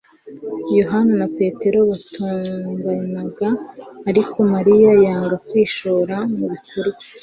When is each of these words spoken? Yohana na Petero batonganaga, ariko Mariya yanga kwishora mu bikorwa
Yohana 0.79 1.13
na 1.21 1.27
Petero 1.37 1.79
batonganaga, 1.89 3.47
ariko 4.09 4.37
Mariya 4.53 4.91
yanga 5.05 5.35
kwishora 5.47 6.15
mu 6.37 6.45
bikorwa 6.53 7.01